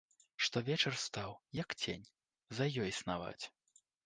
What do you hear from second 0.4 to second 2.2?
Штовечар стаў, як цень,